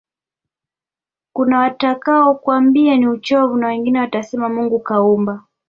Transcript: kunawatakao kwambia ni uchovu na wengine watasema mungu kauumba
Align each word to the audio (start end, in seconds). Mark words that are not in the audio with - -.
kunawatakao 1.33 2.35
kwambia 2.35 2.97
ni 2.97 3.07
uchovu 3.07 3.57
na 3.57 3.67
wengine 3.67 3.99
watasema 3.99 4.49
mungu 4.49 4.79
kauumba 4.79 5.43